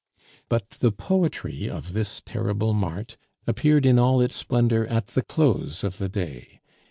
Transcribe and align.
But 0.49 0.67
the 0.79 0.91
poetry 0.91 1.69
of 1.69 1.93
this 1.93 2.23
terrible 2.25 2.73
mart 2.73 3.17
appeared 3.45 3.85
in 3.85 3.99
all 3.99 4.19
its 4.19 4.35
splendor 4.35 4.87
at 4.87 5.05
the 5.09 5.21
close 5.21 5.83
of 5.83 5.99
the 5.99 6.09
day. 6.09 6.59